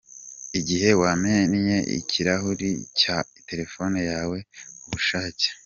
Igihe 0.59 0.89
wamennye 1.01 1.77
ikirahuri 1.99 2.69
cya 2.99 3.17
telefone 3.49 3.99
yawe 4.11 4.37
k’ubushake. 4.83 5.47